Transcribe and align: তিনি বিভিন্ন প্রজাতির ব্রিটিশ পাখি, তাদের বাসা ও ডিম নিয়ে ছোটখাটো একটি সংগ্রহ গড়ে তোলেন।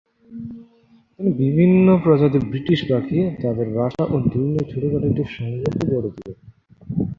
তিনি 1.15 1.31
বিভিন্ন 1.41 1.87
প্রজাতির 2.03 2.43
ব্রিটিশ 2.49 2.79
পাখি, 2.89 3.19
তাদের 3.41 3.67
বাসা 3.69 4.03
ও 4.05 4.15
ডিম 4.23 4.45
নিয়ে 4.45 4.65
ছোটখাটো 4.71 5.05
একটি 5.07 5.23
সংগ্রহ 5.35 5.73
গড়ে 5.91 6.09
তোলেন। 6.15 6.37